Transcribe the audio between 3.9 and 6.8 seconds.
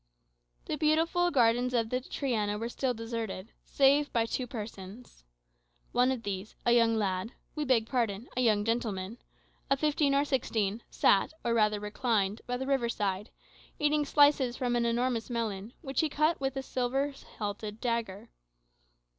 by two persons. One of these, a